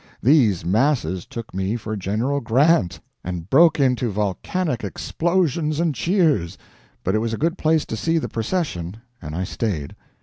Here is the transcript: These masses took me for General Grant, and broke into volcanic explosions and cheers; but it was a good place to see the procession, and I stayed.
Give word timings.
These 0.23 0.65
masses 0.65 1.27
took 1.27 1.53
me 1.53 1.75
for 1.75 1.95
General 1.95 2.39
Grant, 2.41 2.99
and 3.23 3.47
broke 3.51 3.79
into 3.79 4.09
volcanic 4.11 4.83
explosions 4.83 5.79
and 5.79 5.93
cheers; 5.93 6.57
but 7.03 7.13
it 7.13 7.19
was 7.19 7.35
a 7.35 7.37
good 7.37 7.55
place 7.55 7.85
to 7.85 7.95
see 7.95 8.17
the 8.17 8.27
procession, 8.27 8.97
and 9.21 9.35
I 9.35 9.43
stayed. 9.43 9.95